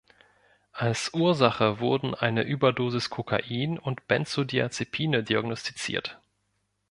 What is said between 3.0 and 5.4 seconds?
Kokain und Benzodiazepine